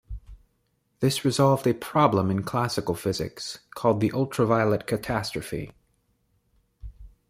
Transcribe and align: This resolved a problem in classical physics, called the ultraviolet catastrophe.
This 0.99 1.23
resolved 1.23 1.67
a 1.67 1.75
problem 1.75 2.31
in 2.31 2.41
classical 2.41 2.95
physics, 2.95 3.59
called 3.75 3.99
the 4.01 4.11
ultraviolet 4.13 4.87
catastrophe. 4.87 5.73